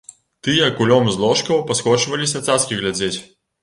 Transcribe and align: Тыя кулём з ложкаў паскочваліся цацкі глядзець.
Тыя 0.47 0.69
кулём 0.79 1.03
з 1.13 1.21
ложкаў 1.25 1.63
паскочваліся 1.71 2.45
цацкі 2.51 2.73
глядзець. 2.85 3.17